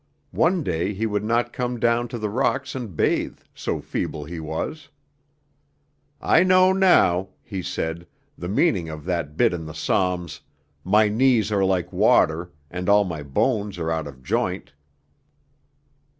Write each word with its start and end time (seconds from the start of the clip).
One 0.31 0.63
day 0.63 0.95
he 0.95 1.05
would 1.05 1.23
not 1.23 1.53
come 1.53 1.79
down 1.79 2.07
to 2.07 2.17
the 2.17 2.27
rocks 2.31 2.73
and 2.73 2.97
bathe, 2.97 3.37
so 3.53 3.79
feeble 3.79 4.25
he 4.25 4.39
was. 4.39 4.89
'I 6.19 6.41
know 6.43 6.73
now,' 6.73 7.29
he 7.43 7.61
said, 7.61 8.07
'the 8.35 8.47
meaning 8.49 8.89
of 8.89 9.05
that 9.05 9.37
bit 9.37 9.53
in 9.53 9.67
the 9.67 9.75
psalms, 9.75 10.41
"My 10.83 11.07
knees 11.07 11.51
are 11.51 11.63
like 11.63 11.93
water 11.93 12.51
and 12.71 12.89
all 12.89 13.03
my 13.03 13.21
bones 13.21 13.77
are 13.77 13.91
out 13.91 14.07
of 14.07 14.23
joint."' 14.23 14.73